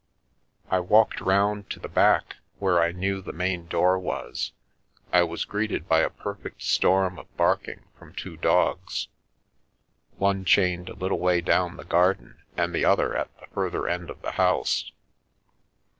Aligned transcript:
I 0.71 0.79
walked 0.79 1.21
round 1.21 1.69
to 1.69 1.79
the 1.79 1.87
back, 1.87 2.37
where 2.57 2.81
I 2.81 2.91
knew 2.91 3.21
the 3.21 3.31
main 3.33 3.67
door 3.67 3.99
was. 3.99 4.51
I 5.13 5.21
was 5.21 5.45
greeted 5.45 5.87
by 5.87 5.99
a 5.99 6.09
perfect 6.09 6.63
storm 6.63 7.19
of 7.19 7.37
barking 7.37 7.83
from 7.99 8.15
two 8.15 8.35
dogs, 8.35 9.09
one 10.17 10.43
chained 10.43 10.89
a 10.89 10.95
little 10.95 11.19
way 11.19 11.39
down 11.39 11.77
the 11.77 11.85
garden 11.85 12.41
and 12.57 12.73
the 12.73 12.83
other 12.83 13.15
at 13.15 13.29
the 13.39 13.45
further 13.53 13.87
end 13.87 14.09
of 14.09 14.23
the 14.23 14.31
house. 14.31 14.91